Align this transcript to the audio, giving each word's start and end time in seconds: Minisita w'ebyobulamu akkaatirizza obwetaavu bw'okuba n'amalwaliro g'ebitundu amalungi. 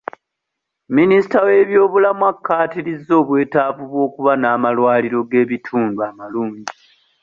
Minisita 0.97 1.37
w'ebyobulamu 1.47 2.23
akkaatirizza 2.31 3.13
obwetaavu 3.21 3.83
bw'okuba 3.91 4.33
n'amalwaliro 4.37 5.19
g'ebitundu 5.29 5.99
amalungi. 6.09 6.65